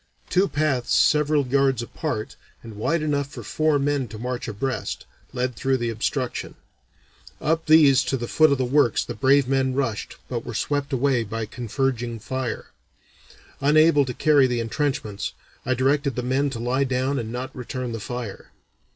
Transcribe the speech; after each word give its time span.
Two 0.31 0.47
paths 0.47 0.95
several 0.95 1.45
yards 1.45 1.83
apart, 1.83 2.35
and 2.63 2.75
wide 2.75 3.03
enough 3.03 3.27
for 3.27 3.43
four 3.43 3.77
men 3.77 4.07
to 4.07 4.17
march 4.17 4.47
abreast, 4.47 5.05
led 5.31 5.55
through 5.55 5.77
the 5.77 5.91
obstruction. 5.91 6.55
Up 7.39 7.67
these 7.67 8.03
to 8.05 8.17
the 8.17 8.27
foot 8.27 8.51
of 8.51 8.57
the 8.57 8.65
works 8.65 9.05
the 9.05 9.13
brave 9.13 9.47
men 9.47 9.75
rushed 9.75 10.17
but 10.27 10.43
were 10.43 10.55
swept 10.55 10.91
away 10.91 11.23
by 11.23 11.43
a 11.43 11.45
converging 11.45 12.17
fire. 12.17 12.71
Unable 13.59 14.03
to 14.05 14.13
carry 14.15 14.47
the 14.47 14.59
intrenchments, 14.59 15.33
I 15.67 15.75
directed 15.75 16.15
the 16.15 16.23
men 16.23 16.49
to 16.49 16.59
lie 16.59 16.83
down 16.83 17.19
and 17.19 17.31
not 17.31 17.55
return 17.55 17.91
the 17.91 17.99
fire. 17.99 18.49